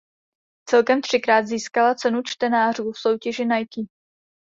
Celkem 0.69 1.01
třikrát 1.01 1.43
získala 1.45 1.95
cenu 1.95 2.21
čtenářů 2.25 2.91
v 2.91 2.97
soutěži 2.97 3.45
Nike. 3.45 3.81